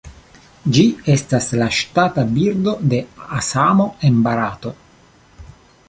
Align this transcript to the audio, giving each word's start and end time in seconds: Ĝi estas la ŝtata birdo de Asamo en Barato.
Ĝi 0.77 0.85
estas 1.15 1.49
la 1.59 1.67
ŝtata 1.81 2.23
birdo 2.39 2.73
de 2.95 3.03
Asamo 3.41 3.89
en 4.11 4.19
Barato. 4.29 4.77